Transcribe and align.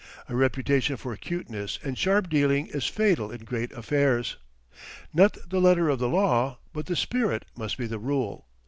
A 0.27 0.35
reputation 0.35 0.97
for 0.97 1.15
"cuteness" 1.15 1.77
and 1.83 1.95
sharp 1.95 2.27
dealing 2.27 2.65
is 2.65 2.87
fatal 2.87 3.31
in 3.31 3.43
great 3.45 3.71
affairs. 3.73 4.37
Not 5.13 5.37
the 5.47 5.61
letter 5.61 5.89
of 5.89 5.99
the 5.99 6.09
law, 6.09 6.57
but 6.73 6.87
the 6.87 6.95
spirit, 6.95 7.45
must 7.55 7.77
be 7.77 7.85
the 7.85 7.99
rule. 7.99 8.47